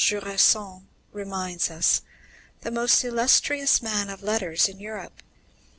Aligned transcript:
Jusserand 0.03 0.87
reminds 1.13 1.69
us, 1.69 2.01
the 2.61 2.71
most 2.71 3.03
illustrious 3.05 3.83
man 3.83 4.09
of 4.09 4.23
letters 4.23 4.67
in 4.67 4.79
Europe. 4.79 5.21